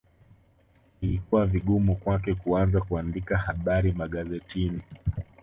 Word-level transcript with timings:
Ilikuwa 1.01 1.45
vigumu 1.45 1.95
kwake 1.95 2.35
kuanza 2.35 2.81
kuandika 2.81 3.37
habari 3.37 3.91
magazetini 3.91 4.81